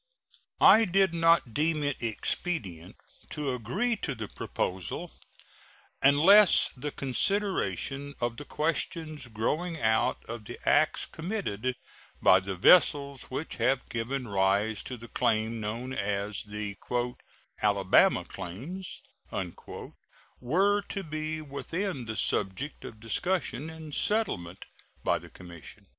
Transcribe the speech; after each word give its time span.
I 0.59 0.85
did 0.85 1.13
not 1.13 1.53
deem 1.53 1.83
it 1.83 2.01
expedient 2.01 2.95
to 3.29 3.51
agree 3.53 3.95
to 3.97 4.15
the 4.15 4.27
proposal 4.27 5.11
unless 6.01 6.71
the 6.75 6.89
consideration 6.89 8.15
of 8.19 8.37
the 8.37 8.43
questions 8.45 9.27
growing 9.27 9.79
out 9.79 10.25
of 10.27 10.45
the 10.45 10.57
acts 10.67 11.05
committed 11.05 11.75
by 12.19 12.39
the 12.39 12.55
vessels 12.55 13.25
which 13.25 13.57
have 13.57 13.87
given 13.89 14.27
rise 14.27 14.81
to 14.89 14.97
the 14.97 15.07
claims 15.07 15.53
known 15.61 15.93
as 15.93 16.45
the 16.45 16.77
"Alabama 17.61 18.25
claims" 18.25 19.03
were 20.41 20.81
to 20.81 21.03
be 21.03 21.41
within 21.41 22.05
the 22.05 22.15
subject 22.15 22.83
of 22.85 22.99
discussion 22.99 23.69
and 23.69 23.93
settlement 23.93 24.65
by 25.03 25.19
the 25.19 25.29
commission. 25.29 25.85